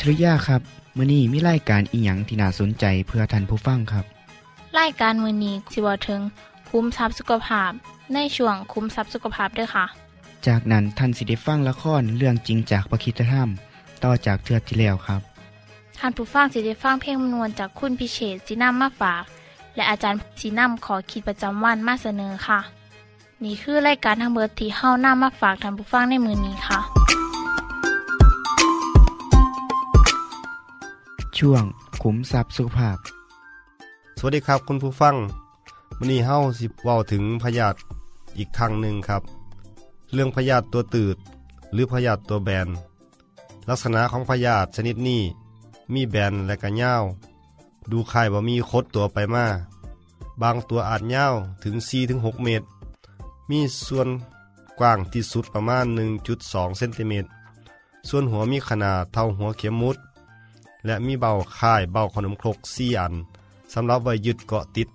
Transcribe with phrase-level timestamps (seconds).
[0.00, 0.60] ทริยาครับ
[0.96, 4.04] มื้อนี้มีรายการอีหยังที่น่าสนใจเพื่อท่านผู้ฟังครับ
[4.78, 6.20] รายการมือนี้สิเวาถึง
[6.70, 7.70] คุ้มทรัพย์สุขภาพ
[8.14, 9.84] ในช่วงคุ้มทรัพย์สุขภาพด้วยค่ะ
[10.46, 13.48] จากนั้นท่านสิได้ฟังละครเรื่องจริงจากประคีตธรรม
[14.04, 15.20] ต่อจากเทือกที่แล้วครับ
[15.98, 19.22] ท่านผู้ฟังสิได้ฟังเพลงมนวนจากคุณพิเชษสีน้ำมาฝาก
[19.74, 22.60] และอาจารย์สีน้ำขอขีดประจำวันมาเสนอค่ะ
[23.44, 26.95] นี่คือรายการทั้งเบิดที่เฮ้าน้ามาฝากท่านผู้ฟังในมือนี้ค่ะ
[31.38, 31.64] ช่วง
[32.02, 32.98] ขุมทรัพย์สุขภาพ
[34.18, 35.16] สวัสดีครับคุณผู้ฟัง
[35.98, 37.78] วันนี้เฮาสิเว้าถึงพยาธิ
[38.38, 39.22] อีกครั้งหนึ่งครับ
[40.12, 41.16] เรื่องพยาธิตัวตืด
[41.72, 42.68] หรือพยาธิตัวแบน
[43.68, 45.22] ลักษณะของพยาธิชนิดนี้
[45.94, 46.94] มีแบนและก็ยา
[47.90, 49.46] ดูคล้ายว่มีคดตัวไปมา
[50.42, 51.26] บางตัวอาจยา
[51.64, 51.74] ถึง
[52.10, 52.66] 4-6 เมตร
[53.50, 54.08] มีส่วน
[54.78, 55.86] กว้างที่สุดประมาณ
[56.32, 57.28] 1.2 เซนติเมตร
[58.08, 59.98] ส่วนหัวมีขนาดเท่าหัวเข็มมุด
[60.86, 63.14] และมีเบาค่ายเบาขนมครกสี่อัน
[63.72, 64.88] สำหรับไว้ยึดเกาะติด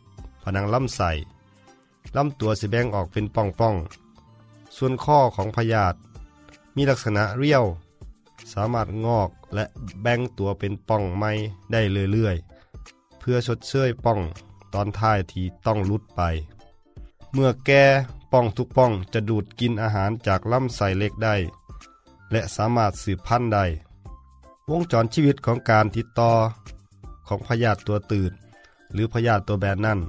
[0.43, 1.11] ผนังลำไส้
[2.15, 5.97] ลำตัวสิแบ่งออกเป็นป่องๆส่วนข้อของพยาธิ
[6.75, 7.65] มีลักษณะเรียว
[8.53, 9.65] สามารถงอกและ
[10.01, 11.31] แบ่งตัวเป็นป่องไม้
[11.71, 11.81] ได้
[12.11, 14.19] เรื่อยๆ เพื่อชดเชยป่อง
[14.73, 16.21] ตอนท้ายที่ต้องลุดไป
[17.33, 17.83] เมื่อแก่
[18.31, 21.35] ป่องทุกป่องจะดูดกินอาหารจากลำไส้เล็กได้
[22.31, 23.65] และสามารถสืบพันธุ์ได้
[24.69, 26.31] วงจรชีวิตของการติดต่อ
[27.27, 28.31] ของพยาธิตัวตืด
[28.93, 29.99] หรือพยาธิตัวแบนนั่น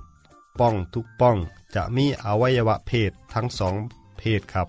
[0.60, 1.36] ป้องทุกป้อง
[1.74, 3.74] จะมีอวัยวะเพศทั้งสอง
[4.18, 4.68] เพศครับ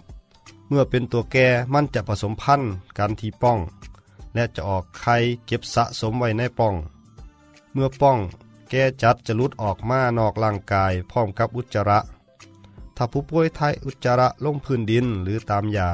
[0.68, 3.60] เมื่อเป็นตัวแก่มันจะผสมพันธุ์กันที่ป้อง
[4.34, 6.76] และจะออกไข่เก็บสะสมไว้ในป้อง
[7.74, 8.18] เมื่อป้อง
[8.70, 12.00] แก่จัดจะลุดออกมานอกร่างกายพร้อมกับอุจจาระ
[12.96, 15.90] ถ้าผู้ป่วยไทยอุจจาระลงพื้นดินหรือตามยา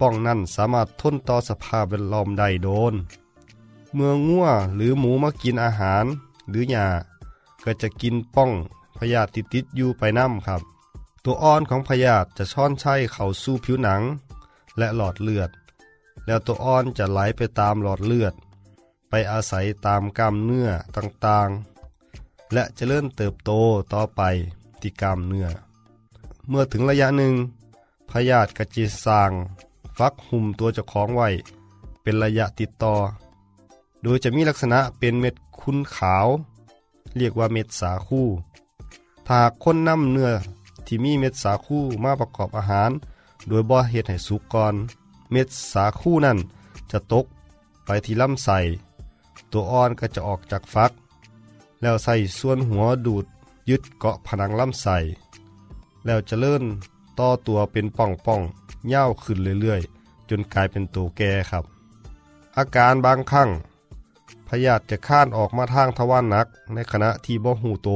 [0.00, 2.94] ป้องนั้นสามารถทนต่อสภาพแวดล้อมได้โดน
[3.94, 6.04] เมื่องัวหรือหมูมากินอาหาร
[6.48, 6.86] หรือหญ้า
[7.64, 8.50] ก็จะกินป้อง
[8.96, 10.62] พยาธิติดอยู่ไปน้ำครับ
[11.24, 14.02] ตัวอ่อนของพยาธิจะช่อนใช้เข้าสู่ผิวหนัง
[14.78, 15.50] และหลอดเลือด
[16.26, 18.34] แล้วตัวอ่อนจะไหลไปตามหลอดเลือด
[19.08, 23.50] ไปอาศัยตามกล้ามเนื้อต่างๆ และจะเริ่มเติบโต
[23.92, 24.20] ต่อไป
[24.80, 25.48] ที่กล้ามเนื้อ
[26.48, 27.34] เมื่อถึงระยะหนึ่ง
[28.10, 29.30] พยาธิกระจิสร้าง
[29.98, 31.28] ฟักหุ่มตัวเจ้าของไว้
[32.02, 32.94] เป็นระยะติดต่อ
[34.02, 36.26] โดยจะมีลักษณะเป็นเม็ดคุ้นขาว
[37.16, 38.22] เรียกว่าเม็ดสาคู
[39.26, 40.30] ถ้าหากคนนำเนื้อ
[40.86, 42.90] ที่มีเม็ดสาคูมาประกอบอาหาร
[43.48, 44.74] โดยบ่เฮ็ดให้สุกก่อน
[45.32, 46.38] เม็ดสาคูนั่น
[46.90, 47.26] จะตก
[47.84, 48.58] ไปที่ลำไส้
[49.50, 50.92] ตัวอ่อนก็จะออกจากฟัก
[51.80, 53.24] แล้วใส่ส่วนหัวดูด
[53.70, 54.96] ยึดเกาะผนังลำไส้
[56.04, 56.62] แล้วจะเลื่อน
[57.18, 58.40] ต่อตัวเป็นป่องป่อง
[58.86, 61.64] ๆยาขึ้นเรื่อยๆ จนกลายเป็นตัวแก่ครับ
[62.56, 63.48] อาการบางครั้ง
[64.48, 67.88] พยาธิจะข้านออกมาทางทวารหนักในขณะที่บ่หูโต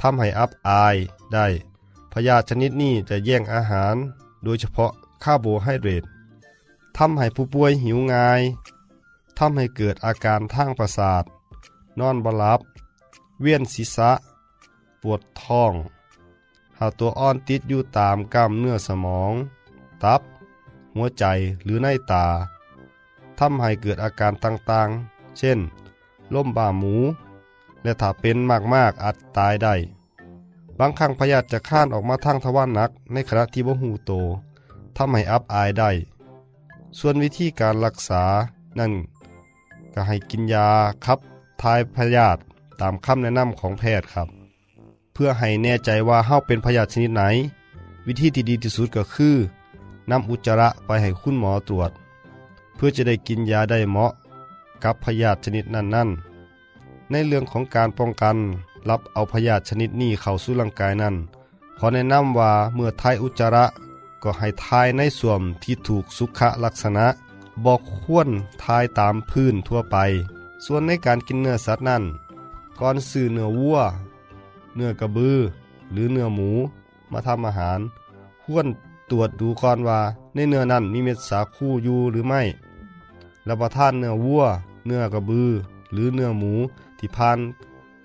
[0.00, 0.96] ทำให้อับอาย
[1.32, 1.46] ได้
[2.12, 3.96] พยาธิชนิดนี้จะแย่งอาหาร
[4.44, 6.04] โดยเฉพาะคาร์โบไฮเดรต
[6.96, 8.40] ทำให้ผู้ป่วยหิวง่าย
[9.38, 11.24] ทำให้เกิดอาการทางประสาท
[11.98, 12.60] นอนบลับ
[13.40, 14.12] เวียนศีรษะ
[15.02, 15.72] ปวดท้อง
[16.78, 19.32] หาตัวอ่อนติดอยู่ตามกล้ามเนื้อสมอง
[20.04, 20.20] ตับ
[20.94, 21.24] หัวใจ
[21.62, 22.26] หรือในตา
[23.38, 25.58] ทำให้เกิดอาการต่างๆ เช่น
[26.34, 26.94] ล่มบ่าหมู
[27.82, 28.36] และถ้าเป็น
[28.74, 29.74] มากๆอาจตายได้
[30.78, 34.12] บางครั้งพยาธิจะข้านออกมาทางทวารหนัก ในขณะที่บ่หูโต
[34.96, 35.90] ทำให้อับอายได้
[36.98, 38.24] ส่วนวิธีการรักษา
[38.78, 38.92] นั่น
[39.94, 40.68] ก็ให้กินยา
[41.04, 41.18] ขับ
[41.62, 42.40] ทายพยาธิ
[42.80, 44.28] ตามคำแนะนำของแพทย์ครับ
[45.12, 47.22] เพื่อให้แน่ใจว่าเฮาเป็นพยาธิชนิดไหน
[48.06, 49.36] วิธีที่ดีที่สุดก็คือ
[50.10, 51.90] นำอุจจาระไปให้คุณหมอตรวจ
[52.74, 54.12] เพื่อจะได้กินยาได้เหมาะ
[54.84, 58.36] กับพยาธิชนิดนั้นๆ ในเรื่องของการป้องกัน
[58.88, 61.14] รับเอาพยาธิชนิดนี้เข้าสู่ร่างกายนั้น
[61.78, 63.64] ขอแนะนำว่าเมื่อทายอุจจาระ
[64.22, 67.06] ก็ให้ทายในส่วนที่ถูกสุขลักษณะ
[67.64, 68.28] บอกควร
[68.64, 69.96] ทายตามพื้นทั่วไป
[70.64, 72.02] ส่วนในการกินเนื้อสัตว์นั้น
[72.78, 73.78] ก่อนซื้อเนื้อวัว
[74.76, 75.38] เนื้อกระบือ
[75.92, 76.50] หรือเนื้อหมู
[77.12, 77.80] มาทำอาหาร
[78.42, 78.66] ควร
[79.12, 80.00] ตรวจดูก่อนว่า
[80.34, 82.42] ในเนื้อนั้นมีเม็ดสาคูอยู่หรือไม่
[83.48, 84.42] รับประทานเนื้อวัว
[84.86, 85.50] เนื้อกระบือ
[85.92, 86.52] หรือเนื้อหมู
[86.98, 87.38] ที่ผ่าน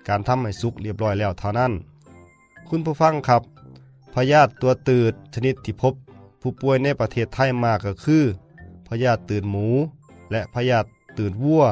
[0.08, 1.72] การทำให้สุกเรียบร้อยแล้วเท่านั้น
[2.68, 3.42] คุณผู้ฟังครับ
[4.14, 5.94] พยาธิตัวตืดชนิดที่พบ
[6.40, 8.24] ผู้ป่วยในประเทศไทยมากก็คือ
[8.88, 9.66] พยาธิตืดหมู
[10.30, 10.88] และพยาธิ
[11.18, 11.62] ตืดวัว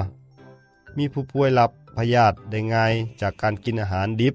[0.96, 4.34] มีผู้ป่วยรับพยาธิได้ง่ายจากการกินอาหารดิบ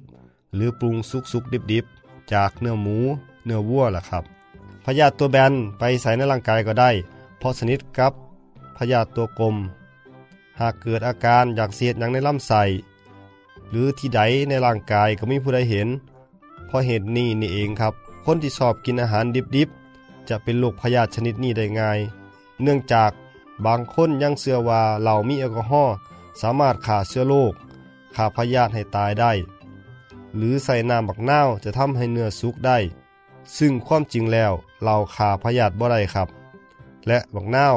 [0.56, 2.98] หรือปรุงสุกสุกดิบดิบๆจากเนื้อหมู
[3.46, 4.26] เนื้อวัวล่ะครับ
[4.86, 6.92] พยาธิตัวแบนไปใส่ในร่างกายก็ได้
[7.40, 8.14] เพราะสนิทกับ
[8.78, 9.56] พยาธิตัวกลม
[10.60, 12.64] หากเกิดอาการอยากเสียดหนังในลำไส้
[13.70, 15.88] หรือที่ใดในร่างกายก็ไม่ผู้ใดเห็น
[16.68, 17.94] เพราะเหตุนี้นี่เองครับ
[18.26, 19.26] คนที่ชอบกินอาหาร
[19.56, 22.00] ดิบๆ จะเป็นโรคพยาธิชนิดนี้ได้ง่าย
[22.62, 23.12] เนื่องจาก
[23.66, 25.96] บางคนยังเชื่อว่าเหล้ามีแอลกอฮอล์
[26.42, 27.54] สามารถฆ่าเชื้อโรค
[28.16, 29.32] ฆ่าพยาธิให้ตายได้
[30.36, 32.78] หรือใส่น้ำบักนาวจะทำให้เนื้อสุกได้
[33.58, 34.52] ซึ่งความจริงแล้ว
[34.84, 36.28] เหล้าฆ่าพยาธิบ่ได้ครับ
[37.08, 37.76] และบักนาว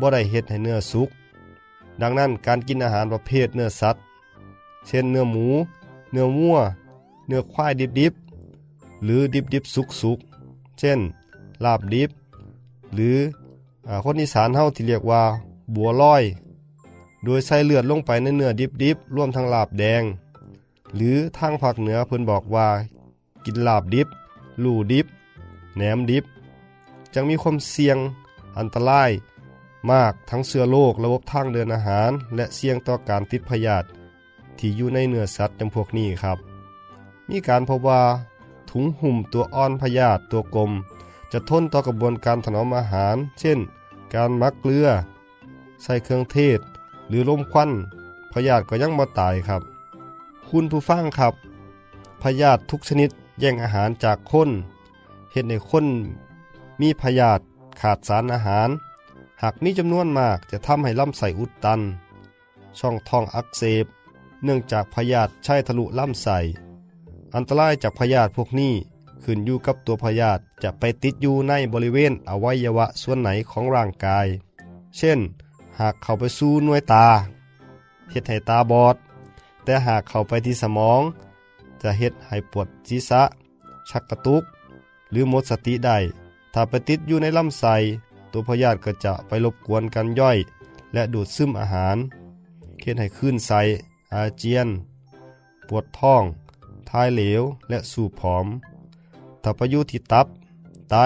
[0.00, 1.08] บ่ได้เฮ็ดให้เนื้อสุก
[2.00, 4.02] ดังนั้นการกินอาหารประเภทเนื้อสัตว์
[4.86, 5.46] เช่นเนื้อหมู
[6.12, 6.58] เนื้อวัว
[7.26, 10.98] เนื้อควายดิบๆ หรือดิบๆสุกๆ เช่น
[11.64, 12.10] ลาบดิบ
[12.94, 13.16] หรือ
[14.04, 15.22] คนอีสานเฮาที่เรียกว่า
[15.74, 16.22] บัวลอย
[17.24, 18.50] โดยใส่เลือดลงไปในเนื้อ
[18.82, 20.02] ดิบๆร่วมทั้งลาบแดง
[20.94, 22.68] หรือทางภาคเหนือเพิ่นบอกว่า
[23.44, 24.08] กินลาบดิบ
[24.64, 25.06] ลู่ดิบ
[25.76, 26.24] แหนมดิบ
[27.14, 27.98] จังมีความเสี่ยง
[28.58, 29.10] อันตราย
[29.90, 33.86] มากทั้งเชื้อโรคระบบทางเดินอาหาร และเสี่ยงต่อการติดพยาธิ
[34.58, 36.38] ที่อยู่ในเนื้อสัตว์จำพวกนี้ครับ
[37.28, 38.02] มีการพบว่า
[38.70, 40.70] ถุงหุ่มตัวอ่อนพยาธิตัวกลม
[41.32, 43.58] จะทนต่อกระบวนการถนอมอาหาร เช่น
[44.14, 44.88] การมักเกลือ
[45.82, 46.60] ใส่เครื่องเทศ
[47.08, 47.70] หรือลมควัน
[48.32, 49.62] พยาธิก็ยังบ่ตายครับ
[50.48, 51.34] คุณผู้ฟังครับ
[52.22, 53.10] พยาธิทุกชนิด
[53.44, 54.50] แย่งอาหารจากคน
[55.32, 55.86] เห็นในคน
[56.80, 57.42] มีพยาธิ
[57.80, 58.68] ขาดสารอาหาร
[59.42, 61.80] หากมีจำนวนมากจะทำให้ลำไส้อุดตัน
[62.78, 63.86] ช่องท้องอักเสบ
[64.44, 66.38] เนื่องจากพยาธิใช้ทะลุลำไส้
[67.34, 68.74] อันตรายจากพยาธิพวกนี้
[69.22, 74.26] ขึ้นอยู่กับตัวพยาธิจะไปติดอยู่ในบริเวณอวัยวะส่วนไหนของร่างกาย
[74.96, 75.18] เช่น
[75.78, 77.06] หากเข้าไปสู่หน่วยตา
[78.10, 78.96] เฮ็ดให้ตาบอด
[79.64, 81.02] แต่หากเข้าไปที่สมอง
[81.82, 83.22] จะเฮ็ดให้ปวดศีรษะ
[83.90, 84.42] ชักกระตุก
[85.10, 85.98] หรือหมดสติได้
[86.54, 87.76] ถ้าไปติดอยู่ในลำไส้
[88.32, 90.38] ตัวพยาธิก็จะไปรบกวนการย่อย
[90.92, 91.96] และดูดซึมอาหาร
[92.80, 93.60] เฮ็ดให้คลื่นไส้
[94.14, 94.68] อาเจียน
[95.68, 96.24] ปวดท้อง
[96.88, 98.46] ทายเหลวและสูบผอม
[99.42, 100.26] ถ้าไปอยู่ที่ตับ
[100.90, 100.96] ไต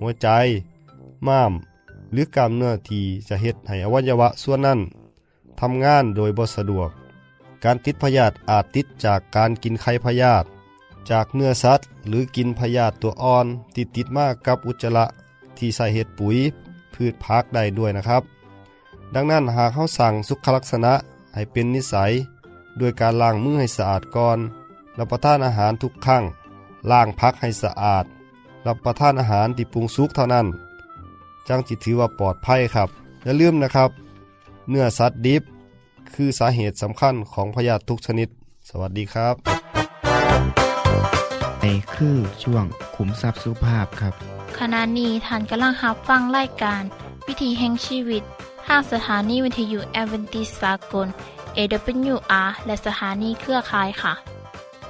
[0.00, 0.28] หัวใจ
[1.26, 1.52] ม้าม
[2.12, 4.80] หรือกล้ามเนื้อที่จะเฮ็ดให้อวัยวะส่วนนั้น
[5.60, 6.90] ทำงานโดยบ่สะดวก
[7.66, 10.46] การติดพยาธิอาจติดจากการกินไข่พยาธิ
[11.10, 15.04] จากเนื้อสัตว์ หรือกินพยาธิตัวอ่อนที่ติดมากกับอุจจาระ
[15.58, 16.36] ที่ใส่เห็ดปุ๋ย
[16.94, 18.22] พืชพักได้ด้วยนะครับ
[19.14, 20.92] ดังนั้นหากเขาสั่งสุขลักษณะ
[21.34, 22.12] ให้เป็นนิสัย
[22.80, 24.38] ด้วยการล้างมือให้สะอาดก่อน
[24.98, 26.22] รับประทานอาหารทุกครั้ง
[26.90, 28.04] ล้างพักให้สะอาด
[28.66, 30.46] รับประทานอาหารที่ปรุงสุกเท่านั้น
[31.48, 32.88] จังจิถือว่าปลอดภัยครับ
[33.24, 33.90] อย่าลืมนะครับ
[34.70, 35.42] เนื้อสัตว์ดิบ
[36.14, 38.28] คือสาเหตุสำคัญของพยาธิทุกชนิด
[38.68, 39.34] สวัสดีครับ
[41.60, 42.64] ในคือช่วง
[42.96, 44.14] ขุมทรัพย์สุภาพครับ
[44.58, 46.82] ขณะนี้ท่านกำลังรับฟังรายการ
[47.26, 48.22] วิถีแห่งชีวิต
[48.66, 51.08] ทางสถานีวิทยุแอเวนติสากล
[51.56, 54.14] AWR และสถานีเครือข่ายค่ะ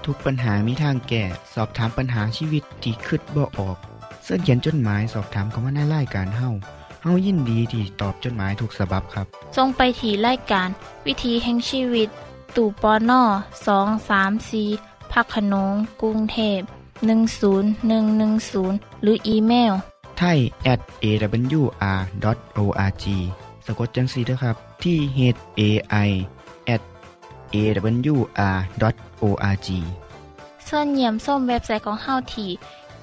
[0.05, 3.77] ทุกปัญหามีทางแก้สอบถามปัญหาชีวิตที่คืดบ่ออก
[4.25, 6.51] เสื้อเขียนจดหมายสอบถามเขามาในรายการเฮา
[7.07, 10.69] เฮายินดีที่ตอบจดหมายถูกสาบบครับ ทรงไปถีรายการ
[11.07, 12.09] วิถีแห่งชีวิต
[12.57, 13.23] ตู่ปอนอ
[13.67, 14.63] สองสามสี
[15.13, 15.73] พักขนง
[16.03, 16.61] กรุงเทพ
[17.43, 19.73] 10110 หรืออีเมล
[20.19, 20.39] ไทย
[20.73, 23.05] at awr.org
[23.67, 25.19] สะกดจังสีด้วยครับ ที่ h
[25.61, 25.63] a
[26.09, 26.11] i
[26.75, 26.83] at
[27.55, 29.69] awr.org
[30.69, 32.51] ส่วนเยี่ยมส้มเว็บไซต์ของเฮาที่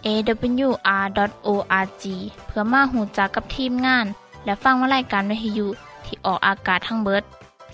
[0.05, 2.03] awr.org
[2.47, 4.05] เพื่อมาหูจักกับทีมงาน
[4.45, 5.67] และฟังวารายการวิทยุ
[6.05, 7.23] ที่ออกอากาศทั้งเบิด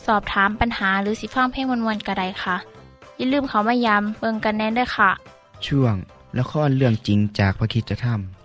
[0.06, 2.56] สอบถามปัญหาหรือสิฟังเพลงวนๆกระไดค่ะ
[3.18, 5.10] อย่าลืมเขามายามเบิงกันแน่นด้วยค่ะ
[5.66, 5.96] ช่วง
[6.34, 8.40] และข้อเรื่องจริงจากพระคิดจะทำ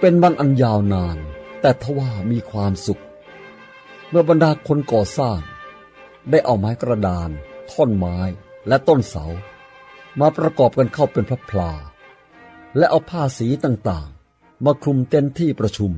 [0.00, 1.16] เป็นวันอันยาวนาน
[1.60, 2.98] แต่ทว่ามีความสุข
[4.10, 5.38] เมื่อบรรดาคนก่อสร้าง
[6.30, 7.30] ได้เอาไม้กระดาน
[7.72, 8.18] ท่อนไม้
[8.68, 9.24] และต้นเสา
[10.20, 11.72] มาประกอบกันเข้าเป็นพระพลา
[12.76, 15.92] และเอาผ้าสีต่างๆ มาคลุมเต็นที่ประชุม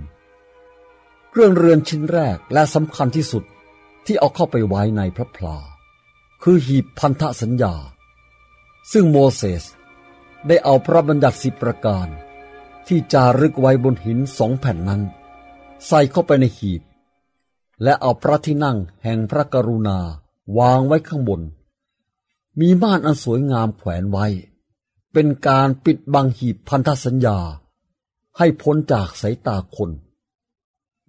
[1.30, 3.44] เครื่องเรือนชิ้นแรกและสำคัญที่สุด
[4.06, 5.58] ที่เอาเข้าไปไว้ในพระพลา
[6.42, 7.74] คือหีบพันธสัญญา
[8.92, 9.64] ซึ่งโมเสส
[10.46, 12.08] ได้เอาพระบัญญัติสิบประการ
[12.86, 15.02] ที่จารึกไว้บนหินสองแผ่นนั้น
[15.86, 16.82] ใส่เข้าไปในหีบ
[17.82, 19.98] และเอาพระที่นั่งแห่งพระกรุณา
[20.58, 21.40] วางไว้ข้างบน
[22.60, 24.26] มีม่านอันสวยงามแขวนไว้
[25.12, 27.38] เป็นการปิดบังหีบพันธสัญญา
[28.38, 29.90] ให้พ้นจากสายตาคน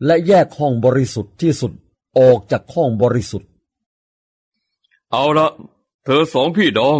[0.05, 1.71] และแยกห้องบริสุทธิ์ที่สุด
[2.19, 3.49] ออกจากห้องบริสุทธิ์
[5.11, 5.47] เอาละ
[6.03, 6.99] เธอสองพี่น้อง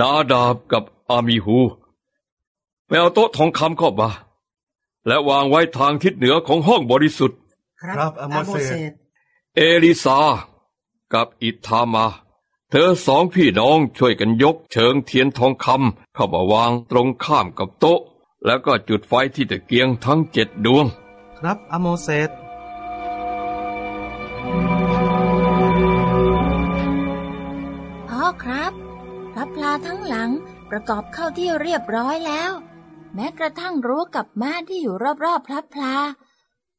[0.00, 1.58] นาดาบกับอามีฮู
[2.86, 4.10] ไปเอาโต๊ะทองคำเข้ามา
[5.06, 7.38] และวางไว้ทางทิศเหนือของห้องบริสุทธิ์
[7.80, 8.72] ครับอาโมเสส
[9.56, 10.18] เอลิซา
[11.12, 12.06] กับอิทามา
[12.76, 18.00] เธอสองพี่น้องช่วยกันยกเชิงเทียนทองคำเข้ามาวางตรงข้ามกับโต๊ะ
[18.46, 20.86] แล้วก็จุดไฟที่ตะเกียงทั้งเจ็ดดวง
[21.38, 22.30] ครับอาโมเสส
[28.08, 28.72] พ่อครับ
[29.32, 30.30] พระพลาทั้งหลัง
[30.70, 32.52] ประกอบเข้าที่เรียบร้อยแล้ว
[33.14, 35.94] แม้กระทั่งรั้วกับม่านที่อยู่รอบๆพระพลา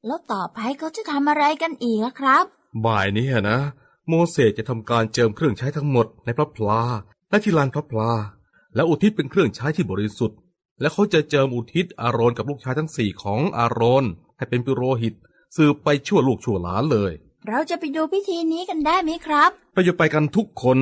[0.05, 2.45] แล้วต่อไปเขาจะทำอะไรกันอีกอะครับ
[2.85, 3.59] บ่ายนี้นะ
[4.07, 6.81] โมเสสจะทำการเจิมเครื่องใช้ทั้งหมดในพระพลา
[7.29, 8.11] และที่ลานพระพลา
[8.75, 10.37] และอุทิศเป็นเครื่องใช้ที่บริสุทธิ์
[10.81, 14.05] และเขาจะเจิมอุทิศอาโรนกับลูกชายทั้งสี่ของอาโรน
[14.37, 15.13] ให้เป็นปุโรหิต
[15.55, 17.11] สืบไปชั่วลูกชั่วหลานเลย
[17.47, 20.79] เราจะไปดูพิธีนี้กันได้ไหมครับเราจะไปกันทุกคน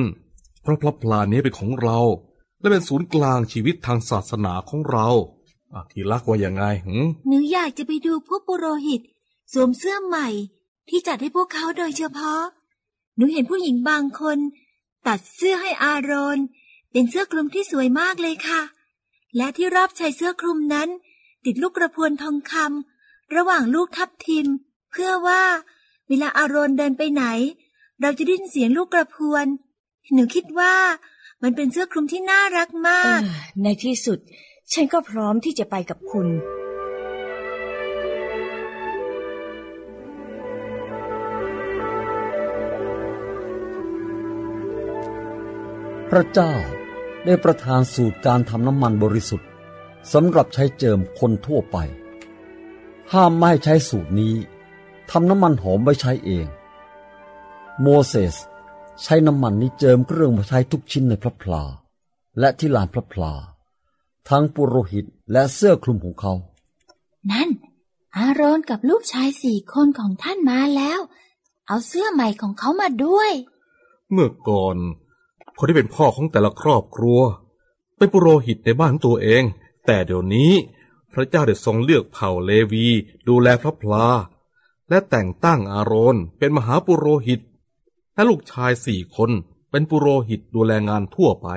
[0.62, 1.98] เพราะพระพลานี้เป็นของเรา
[2.60, 5.08] และเป็นศูนย์กลางชีวิตทางศาสนาของเรา
[5.74, 9.00] อะทีรักว่ายังไงหืมหนูอยากจะไปดูพวกปุโรหิต
[9.52, 10.28] สวมเสื้อใหม่
[10.88, 12.40] ที่จัดให้พวกเขาโดยเฉพาะ
[13.16, 14.38] หนูเห็นผู้หญิงบางคน
[15.06, 16.38] ตัดเสื้อให้อาโรน
[16.92, 18.60] เป็นเสื้อคลุมที่สวยมากเลยค่ะ
[19.36, 20.88] และที่รอบชายเสื้อคลุมนั้น
[21.44, 24.46] ติดลูกกระพวนทองคำระหว่างลูกทับทิม
[24.90, 25.42] เพื่อว่า
[26.08, 27.24] เวลาอาโรนเดินไปไหน
[28.00, 29.46] เราจะได้ยินเสียงลูกกระพวน
[30.14, 30.74] หนูคิดว่า
[31.42, 33.28] มันเป็นเสื้อคลุมที่น่ารักมากออ
[33.62, 34.18] ในที่สุด
[34.72, 36.28] ฉันก็พร้อมที่จะไปกับคุณ
[46.10, 46.54] พระเจ้า
[47.24, 49.48] ได้ประทานสูตรการทำน้ำมันบริสุทธิ์
[50.12, 51.76] สำหรับใช้เจิมคนทั่วไป
[53.12, 54.34] ห้ามไม่ให้ใช้สูตรนี้
[55.10, 56.46] ทำน้ำมันหอมไว้ใช้เอง
[57.80, 58.36] โมเสส
[59.02, 61.62] ใช้น้ำมันนี้เจิมเครื่องมาใช้ทุกชิ้นในพระพลา
[62.38, 63.34] และที่ลานพระพลา
[64.28, 66.32] ทั้งปุโรหิตและเสื้อคลุมของเขา
[67.30, 67.48] นั่น
[68.16, 71.00] อาโรนกับลูกชายสี่คนของท่านมาแล้ว
[71.66, 73.30] เอาเสื้อใหม่ของเขามาด้วย
[74.10, 74.76] เมื่อก่อน
[75.58, 77.20] คนที่เป็นพ่อของแต่ละครอบครัว
[77.96, 79.42] เป็นปุโรหิตในบ้านของตัวเอง
[79.86, 80.52] แต่เดี๋ยวนี้
[81.12, 82.86] พระเจ้าได้ทรงเลือกเผ่าเลวี
[83.28, 84.06] ดูแลพระพลา
[84.88, 87.40] และแต่งตั้งอาโรนเป็นมหาปุโรหิต
[88.14, 89.30] และลูกชายสี่คน
[89.70, 91.48] เป็นปุโรหิตดูแลงานทั่วไป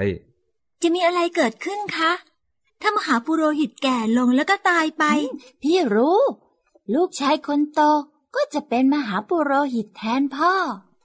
[0.82, 2.12] จะมีอะไรเกิดขึ้นคะ
[2.82, 5.04] ถ้ามหาปุโรหิตแก่ลงแล้วก็ตายไป
[5.62, 6.20] พี่รู้
[6.94, 7.82] ลูกชายคนโต
[8.36, 10.54] ก็จะเป็นมหาปุโรหิตแทนพ่อ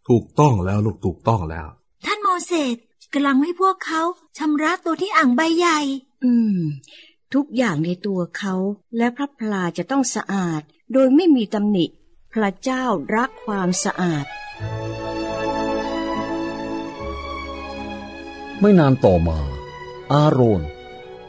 [0.08, 1.81] ถูกต้องแล้วลูกถูกต้องแล้วท่านโม
[2.46, 2.76] เสส
[3.12, 4.02] กำลังให้พวกเขา
[4.38, 5.78] ชำระตัวที่อ่างใบใหญ่
[6.24, 6.58] อืม
[7.34, 8.54] ทุกอย่างในตัวเขา
[8.96, 10.62] และพระพลาจะต้องสะอาด
[10.92, 11.86] โดยไม่มีตำหนิ
[12.32, 12.84] พระเจ้า
[13.16, 14.24] รักความสะอาด
[18.60, 19.38] ไม่นานต่อมา
[20.12, 20.62] อาโรน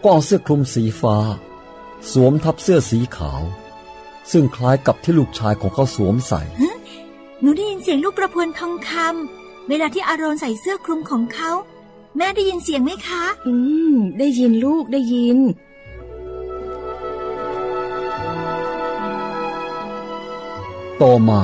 [0.01, 1.17] ก็เอาเสื้อคลุมสีฟ้า
[2.11, 3.41] สวมทับเสื้อสีขาว
[4.31, 6.41] ซึ่งคล้ายกับที่ลูกชายของเขาสวมใส่
[7.41, 11.51] หนูได้ยินเสียงลูกกระพวนทองคำ เวลาที่อารอนใส่เสื้อคลุมของเขา
[12.17, 13.53] แม่ได้ยินเสียงไหมคะ อื
[13.93, 15.39] ม ได้ยินลูกได้ยิน
[21.01, 21.43] ต่อมา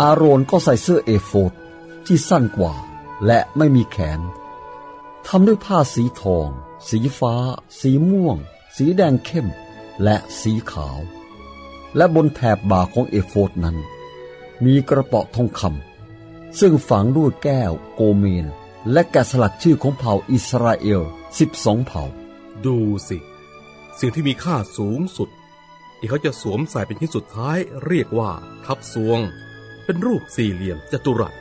[0.00, 1.52] อาโรนก็ใส่เสื้อเอโฟด
[2.06, 2.74] ที่สั้นกว่า
[3.26, 4.20] และไม่มีแขน
[5.26, 6.48] ทำด้วยผ้าสีทอง
[6.88, 7.34] สีฟ้า
[7.80, 8.36] สีม่วง
[8.76, 9.46] สีแดงเข้ม
[10.02, 10.98] และสีขาว
[11.96, 13.76] และบนแถบบ่าของเอโฟดนั้น
[14.64, 15.87] มีกระเป๋าทองคำ
[16.60, 18.46] ซึ่งฝังด้วยแก้ว โกเมน
[18.92, 21.02] และแกะสลักชื่อของเผ่าอิสราเอล
[21.44, 22.04] 12 เผ่า
[22.64, 22.76] ดู
[23.08, 23.18] สิ
[23.98, 25.28] สิ่งที่มีค่าสูงสุด
[25.98, 28.30] ที่เขาจะสวมใส่เป็นชิ้นสุดท้ายเรียกว่า
[28.64, 29.18] ทับสวง
[29.84, 31.34] เป็นรูปสี่เหลี่ยมจัตุรัส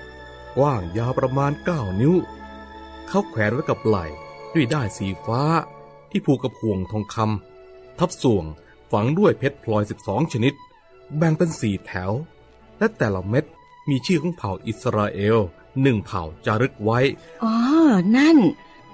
[0.57, 2.13] กว้างยาวประมาณ 9 นิ้ว
[3.07, 4.05] เขาแขวนไว้กับไหล่
[4.53, 5.41] ด้วยด้ายสีฟ้า
[6.09, 8.45] ที่ผูกกับห่วงทองคำทับสวง
[8.91, 10.53] ฝังด้วยเพชรพลอย 12 ชนิด
[11.17, 12.11] แบ่งเป็นสี่แถว
[12.79, 13.45] และแต่ละเม็ด
[13.89, 15.37] มีชื่อของเผ่าอิสราเอล
[15.81, 16.99] หนึ่งเผ่าจารึกไว้
[17.43, 17.53] อ๋อ
[18.17, 18.37] นั่น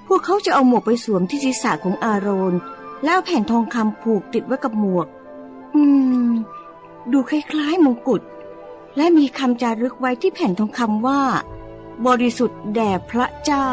[0.07, 2.53] พวกเขาจะเอาหมวกไปสวมที่ศีรษะของอาโรน
[3.05, 5.07] แล้วแผ่นทองคำผูกติดไว้กับหมวก
[5.75, 5.83] อื
[6.27, 6.29] ม
[7.11, 8.21] ดูคล้ายๆมงกุฎ
[8.97, 11.21] และมีคำจารึกไว้ที่แผ่นทองคำว่า
[12.07, 13.69] บริสุทธิ์แด่พระเจ้า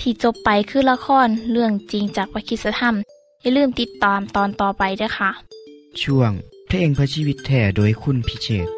[0.00, 2.96] ที่จบไปคือละครเรื่องจริงจากวิคิสธรรม
[3.48, 5.30] อย่าลืมติดตามตอนต่อไปด้วยค่ะ
[6.02, 6.32] ช่วง
[6.68, 8.68] เพลงพระชีวิตแท่โดยคุณพิเชษ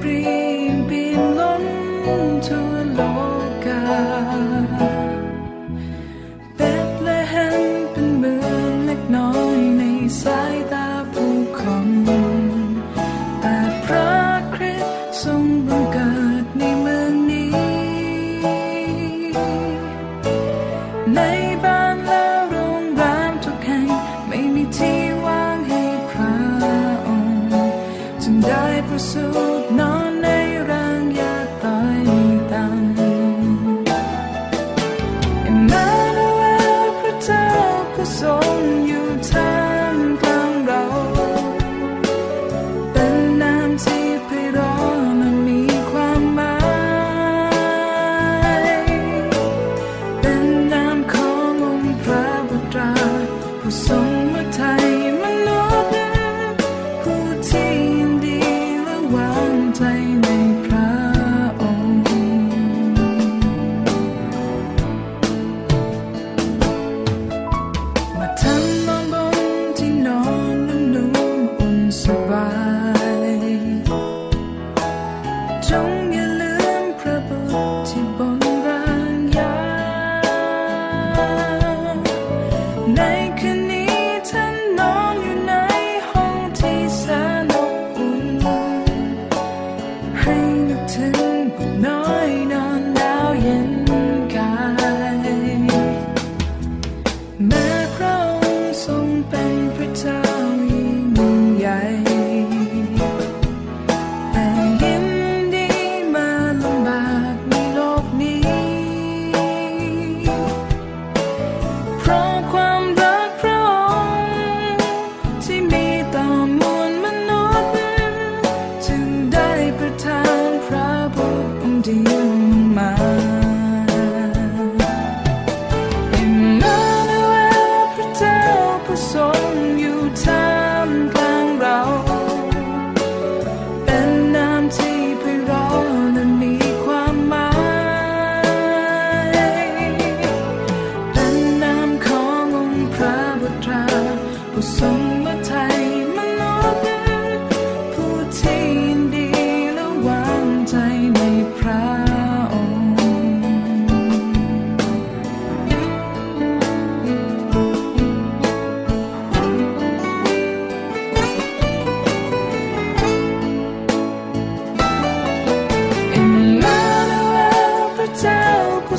[0.00, 0.26] เปลี่
[0.64, 1.64] ยนเปลี่ยนล้น
[2.46, 3.00] ทั่วโล
[3.66, 3.80] กา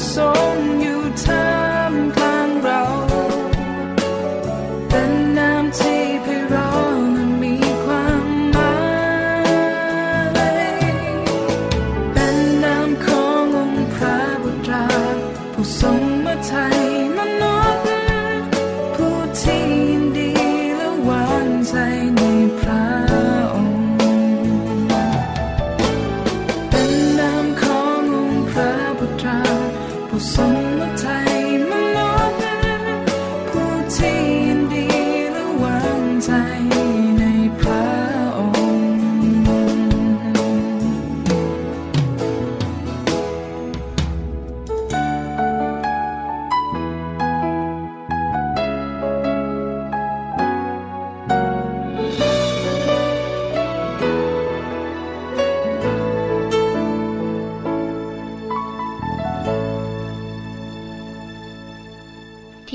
[0.02, 0.91] song you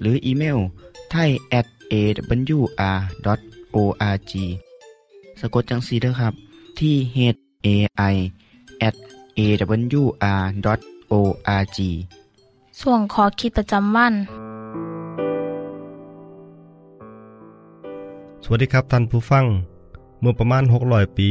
[0.00, 0.58] หรืออีเมล
[1.10, 3.22] ไทย at awr.org
[5.40, 6.34] สะกดจังสีด้วยครับ
[6.78, 7.18] ที่ h
[7.66, 7.68] a
[8.12, 8.14] i
[8.88, 8.96] at
[9.38, 10.38] awr.org
[12.80, 14.14] ส่วนขอคิดประจำวัน
[18.42, 19.44] สวัสดีครับท่านผู้ฟัง
[20.20, 21.30] เมื่อประมาณ 600 ปี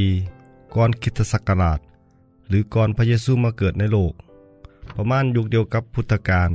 [0.76, 1.80] ก่อนคริสตศักราช
[2.48, 4.14] หรือก่อนพระเยซูมาเกิดในโลก
[4.96, 6.50] ประมาณยุคเดียวกับพุทธกาล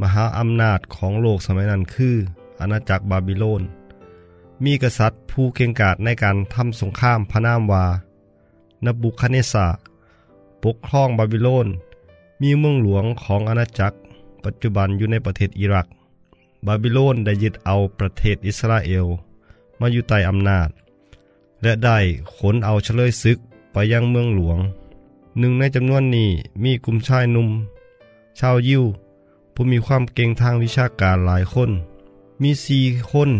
[0.00, 2.16] มหาอำนาจของโลกสมัยนั้นคือ
[2.60, 3.62] อาณาจักรบาบิโลน
[4.64, 7.84] มีกษัตริย์ผู้เก่งกาจในการทำสงครามพระนามวา
[8.84, 9.66] นบุคเนสา
[10.64, 11.68] ปกครองบาบิโลน
[12.42, 13.96] มีเมืองหลวงของอาณาจักร
[14.44, 15.86] ปัจจุบันอยู่ในประเทศอิรัก
[16.66, 19.06] บาบิโลนได้ยึดเอาประเทศอิสราเอล
[19.80, 20.68] มาอยู่ใต้อำนาจ
[21.62, 21.98] และได้
[22.36, 23.38] ขนเอาเฉลยศึก
[23.72, 24.58] ไปยังเมืองหลวง
[25.38, 26.30] หนึ่งในจำนวนนี้
[26.62, 27.48] มีกลุ่มชายหนุ่ม
[28.38, 28.84] ชาวยิว
[29.62, 31.70] ผู้มีความเก่งทางวิชาการหลายคน
[32.42, 33.30] มีสี่คน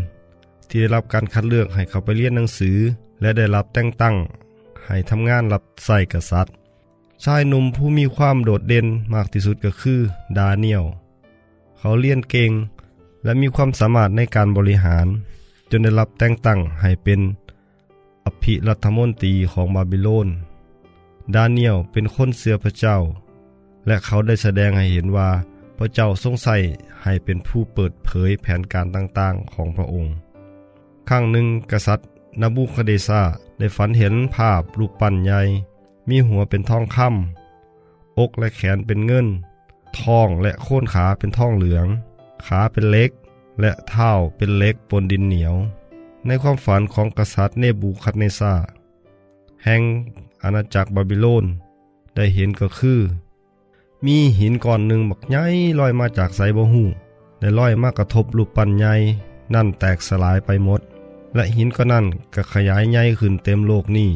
[0.69, 2.77] ที่ได้รับการคัดเลือกให้เข้าไปเรียนหนังสือ
[3.21, 4.15] และได้รับแต่งตั้ง
[4.87, 6.55] ให้ทำงานรับใส่กษัตริย์
[7.25, 10.01] ชายหนุ่มผู้มีความโดดเด่นมากที่สุดก็คือ
[10.39, 10.85] ดาเนียล
[11.79, 12.51] เขาเรียนเก่ง
[13.25, 15.07] และมีความสามารถในการบริหาร
[15.71, 17.21] จนได้รับแต่งตั้งให้เป็น
[18.25, 20.29] อภิรัฐมนตรีของบาบิโลน
[21.35, 22.97] ดาเนียลเป็นคนเสือพระเจ้า
[23.87, 25.31] และเขาได้แสดงให้เห็นว่า
[25.83, 26.57] พระเจ้าทรงใส่
[27.03, 30.15] ให้เป็นผู้เปิดเผยแผนการต่างๆของพระองค์
[31.09, 32.09] ครั้งหนึ่งกษัตริย์
[32.41, 33.23] นบูคเดซา
[33.59, 35.41] ได้ฝันเห็นภาพรูปปั้นใหญ่
[36.09, 39.27] มีหัวเป็นทองคำอกและแขนเป็นเงิน
[39.99, 41.87] ท้องและโค่นขาเป็นทองเหลือง
[42.47, 43.11] ขาเป็นเล็ก
[43.61, 45.55] และเท้าเป็นเล็กปนดินเหนียว
[46.27, 48.55] ในความฝันของกษัตริย์เนบูคัดเนซา
[49.65, 49.83] แห่ง
[50.43, 51.45] อาณาจักรบาบิโลน
[52.15, 53.01] ได้เห็นก็คือ
[54.07, 55.45] มีหินก้อนหนึ่งบักใหญ่
[55.79, 56.85] ลอยมาจากไซบ่หู
[57.41, 58.95] ได้ลอยมากระทบรูปปั้นใหญ่
[59.55, 60.81] นั่นแตกสลายไปหมด
[61.35, 64.11] และหินก็นั่นก็ขยายใหญ่ขึ้นเต็มโลกนี้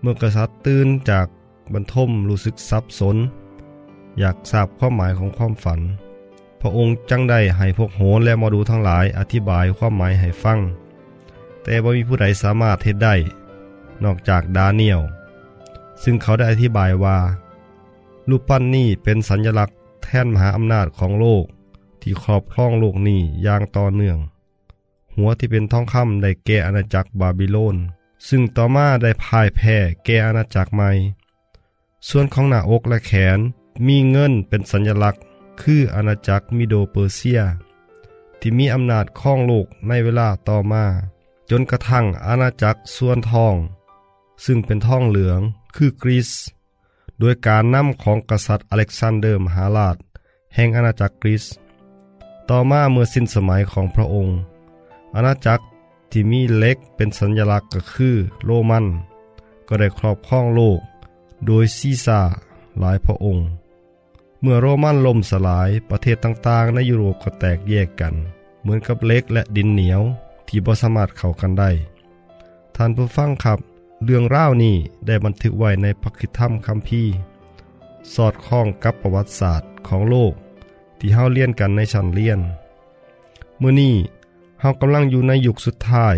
[0.00, 1.26] เมื่อกษัตริย์ตื่นจาก
[1.72, 3.16] บรรทมรู้สึกสับสน
[4.18, 5.80] อยากทราบความหมายของความฝัน
[6.60, 10.58] พระองค์จังได้ให้พวกโหรและมอดูทั้งหลายอธิบายความหมายให้ฟัง
[11.62, 13.14] แต่บ่มีผู้ใดสามารถเฮ็ดได้
[14.04, 15.00] นอกจากดาเนียล
[16.02, 17.18] ซึ่งเขาได้อธิบายว่า
[18.28, 21.44] รูปปั้นนี้เป็นสัญลักษณ์แท่นมหาอำนาจของโลก
[22.00, 24.18] ที่ครอบครองโลกนี้อย่างต่อเนื่อง
[25.16, 27.76] หัวที่เป็นทองคำได้แก่อาณาจักรบาบิโลน
[28.28, 30.90] ซึ่งต่อมาได้พ่ายแพ้แก่อาณาจักรใหม่
[32.08, 33.38] ส่วนของหน้าอกและแขน
[33.86, 35.22] มีเงินเป็นสัญลักษณ์
[35.60, 37.40] คืออาณาจักรมิโดเปอร์เซีย
[38.40, 40.84] ที่มีอำนาจครองโลกในเวลาต่อมา
[41.50, 43.54] จนกระทั่งอาณาจักรส่วนทอง
[44.44, 45.40] ซึ่งเป็นทองเหลือง
[45.76, 46.30] คือกรีซ
[47.20, 49.96] โดยการนำของกษัตริย์อเล็กซานเดอร์มหาราช
[50.54, 51.44] แห่งอาณาจักรกรีซ
[52.48, 54.36] ต่อมาเมื่อสิ้นสมัยของพระองค์
[55.14, 55.64] อาณาจักร
[56.10, 58.86] ที่มีเล็กเป็นสัญลักษณ์ก็คือโรมัน
[59.68, 60.80] ก็ได้ครอบครองโลก
[61.46, 62.20] โดยซีซ่า
[62.78, 63.46] หลายพระองค์
[64.40, 68.14] เมื่อโรมันล่มสลายประเทศต่างๆ ในยุโรปก็แตกแยกกัน
[68.60, 70.02] เหมือนกับเล็กและดินเหนียว
[70.48, 71.70] ที่บ่สามารถเข้ากันได้
[72.76, 73.58] ท่านผู้ฟังครับ
[74.04, 77.12] เรื่องร่าวนี้ได้บันทึกไว้ในพระคิธรรมคัมภีร์
[78.14, 80.32] สอดคล้องกับประวัติศาสตร์ของโลก
[80.98, 82.40] ที่เฮาเรียนกันในชั้นเรียน
[83.58, 83.94] เมื่อนี้
[84.60, 86.16] เฮากำลังอยู่ในยุคสุดท้าย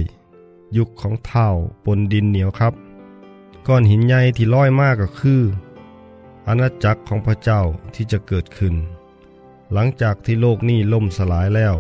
[0.77, 1.49] ยุคของเท่า
[1.85, 2.75] ปนดินเหนียวครับ
[3.67, 5.43] ก้อนหินใหญ่ที่ลอยมากก็คือ
[6.47, 7.61] อาณาจักรของพระเจ้า
[7.95, 8.75] ที่จะเกิดขึ้น
[9.73, 11.75] หลังจากที่โลกนี้ล่มสลายแล้ว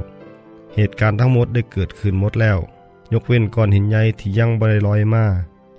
[0.75, 2.59] เหตุการณ์ทั้งหมดได้เกิดขึ้นหมดแล้ว
[3.13, 5.27] ยกเว้นก้อนหินใหญ่ที่ยังบริลอยมา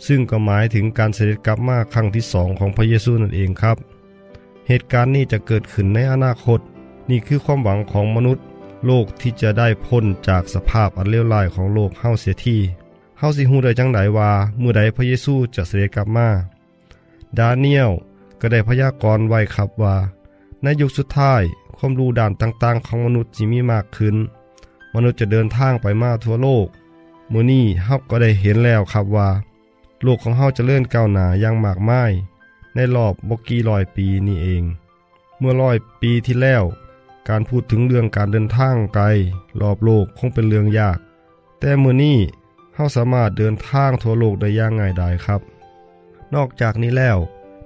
[0.08, 3.78] ซึ่งก็หมายถึงการเสด็จกลับมาครั้งที่สองของพระเยซูนั่นเองครับ
[4.68, 6.60] เหตุการณ์นี้จะเกิดขึ้นในอนาคต
[7.10, 8.46] นี่คือความหวังของมนุษย์
[8.86, 12.58] โลกที่จะได้พ้นจากสภาพอันเลวร้ายของโลกเฮาเสียที
[13.20, 16.28] เฮาสิฮู้ได้จังไดว่าเมื่อใดพระเยซูจะเสด็จกลับมา
[17.38, 17.92] ดาเนียล
[18.42, 19.96] ก็ได้พยากรณ์ไว้ครับว่า
[20.62, 21.42] ในยุคสุดท้าย
[21.78, 24.16] ความรู้ด่านต่างๆ ของมนุษย์สิมีมากขึ้น
[24.96, 26.68] มนุษย์จะเดินทางไปมาทั่วโลก
[27.32, 29.30] มื้อนี้เฮาก็ได้เห็นแล้วครับว่า
[30.04, 32.12] โลกของเฮาจะเจริญก้าวหนาอย่างมากมาย
[32.76, 34.64] ในรอบบกี่ร้อยปีนี่เอง
[35.40, 36.64] เมื่อร้อยปีที่แล้ว
[37.30, 39.06] การพูดถึงเรื่องการเดินทางไกล
[39.62, 40.98] รอบโลกคงเป็นเรื่องยาก
[41.60, 42.18] แต่มื้อนี้
[42.76, 45.42] เฮาสามารถเดินทางทั่วโลกได้อย่างง่ายดายครับ
[46.36, 47.18] นอกจากนี้แล้ว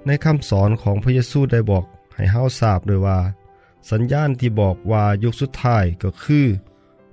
[0.06, 3.18] ในคำสอนของพระเยซูได้บอกให้เฮาทราบด้วยว่า
[3.90, 6.46] สัญญาณที่บอกว่ายุคสุดท้ายก็คือ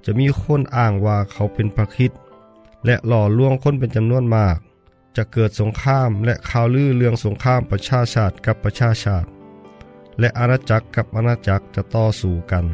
[0.06, 2.20] จะมีคนอ้างว่าเขาเป็นพระคริสต์
[2.86, 4.58] และหล่อลวงคนเป็นจำนวนมาก
[5.16, 9.28] จะเกิดสงครามและข่าวลือเรื่องสงครามประชาชาติกับประชาชาติ
[10.20, 12.66] และอาณาจักรกับอาณาจักรจะต่อสู้กัน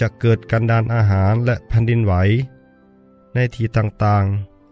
[0.00, 2.14] จะเกิดกันดานอาหารและแผ่นดินไหว
[3.34, 4.24] ในที่ต่าง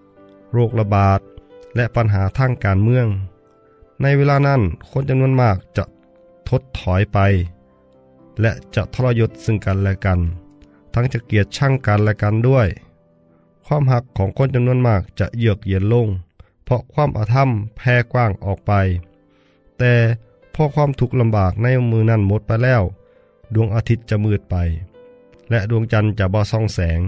[0.02, 1.20] ๆ โรคระบาด
[1.76, 3.06] และปัญหาทางการเมือง
[4.02, 4.60] ในเวลานั้น
[4.90, 5.84] คนจำนวนมากจะ
[6.48, 7.18] ทดถอยไป
[8.40, 10.18] และจะทรยศซึ่งกันและกัน
[10.94, 12.68] ทั้งจะเกลียดชังกันและกันด้วย
[13.66, 16.08] ความหักของคนจำนวนมากจะเยือกเย็นลง
[16.70, 18.72] เพราะความอาธรรมแพร่กว้างออกไป
[19.78, 19.92] แต่
[20.54, 22.82] พอความทุกข์ลำบากในมือนั้นหมดไปแล้ว
[23.54, 24.56] ดวงอาทิตย์จะมืดไป
[25.50, 27.00] และดวงจันทร์จะบ่ส่องแสง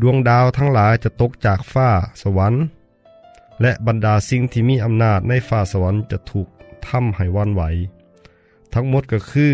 [0.00, 1.88] ดวงดาวทั้งหลายจะตกจากฟ้า
[2.22, 2.62] สวรรค์
[3.60, 6.48] และบรรดาสิ่งที่มีอำนาจในฟ้าสวรรค์จะถูก
[6.86, 7.62] ทำให้วันไหว
[8.72, 9.52] ทั้งหมดก็คือ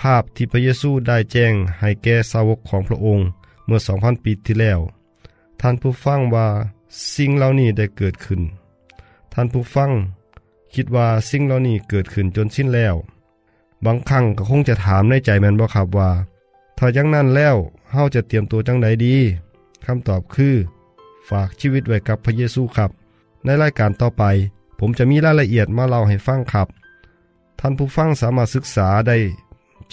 [0.00, 3.26] ภาพที่พระเยซูได้แจ้งให้แก่สาวกของพระองค์
[3.66, 4.80] เมื่อ 2,000 ปีที่แล้ว
[5.60, 6.48] ท่านผู้ฟังว่า
[7.14, 8.40] สิ่งเหล่านี้ได้เกิดขึ้น
[9.32, 9.90] ท่านผู้ฟัง
[10.74, 12.94] คิดว่าสิ่งเหล่านี้เกิดขึ้นจนสิ้นแล้ว
[13.84, 16.10] บางครั้งก็คงจะถามในใจแม่นบ่ครับว่า
[16.78, 17.56] ถ้าอย่างนั้นแล้ว
[17.90, 19.16] เฮาจะเตรียมตัวจังใดดี
[19.86, 20.54] คำตอบคือ
[21.28, 22.90] ฝากชีวิตไว้กับพระเยซูครับ
[23.44, 24.24] ในรายการต่อไป
[24.78, 26.68] ผมจะมีรายละเอียดมาเล่าให้ฟังครับ
[27.60, 29.16] ท่านผู้ฟังสามารถศึกษาได้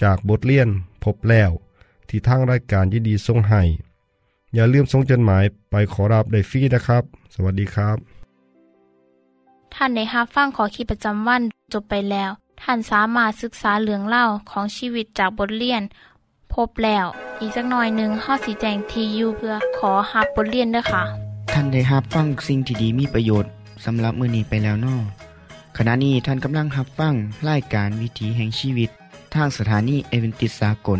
[0.01, 0.67] จากบทเรียน
[1.03, 1.51] พบแล้ว
[2.09, 3.61] ที่ทางรายการยินดีทรงให้
[4.55, 7.97] อย่าลืมส่งจดหมายไปขอรับได้ฟรีนะครับ สวัสดีครับ
[9.73, 11.41] ท่านในฮับฟั่งขอขีประจำวัน
[11.73, 15.81] จบไปแล้ว ท่านสามารถศึกษาเหลืองเล่าของชีวิตจากบทเรียน
[16.53, 17.05] พบแล้ว
[17.39, 21.03] อีกสักหน่อยหนึ่งข้อสีแจงทียูเพื่อขอฮับบทเรียนด้วยค่ะ
[21.53, 23.51] ท่านได้รับฟังสิ่งที่ดีมีประโยชน์
[23.85, 24.95] สำหรับมือนี้ไปแล้วเนอ
[25.77, 27.13] ขณะนี้ท่านกำลังรับฟัง
[27.49, 28.89] รายการวิถีแห่งชีวิต
[29.35, 30.99] ทางสถานีเอเวนติสากล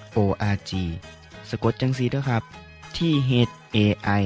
[0.15, 0.71] awr.org
[1.49, 2.43] สะกดจังสีด้วยครับ
[2.97, 3.31] ที่ h
[3.75, 3.77] a
[4.21, 4.23] i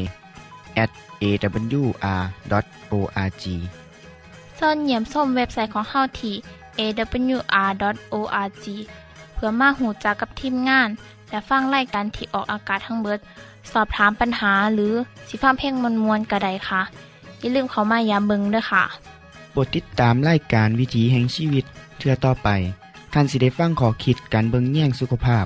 [0.83, 0.89] at
[1.23, 2.25] awr.org
[4.59, 6.35] ส่วนเหยี่ยมส้มเว็บไซต์ของเฮาที่
[6.79, 8.65] awr.org
[9.33, 10.89] เพื่อมาหูจักกับทีมงาน
[11.29, 13.19] และฟังไล่กันที่ออกอากาศทั้งเบิด
[13.71, 14.93] สอบถามปัญหาหรือ
[15.27, 16.81] สิฟ้าเพลงมวลมวลกระไดค่ะ
[17.39, 18.83] อย่าลืมเขามายามเบิงด้วยค่ะ
[19.51, 21.65] โปรดติดตามไล่การวิถีแห่งชีวิต
[21.97, 22.49] เทือต่อไป
[23.13, 25.45] ท่านสิได้ฟังขอคิดการเบิงแย่งสุขภาพ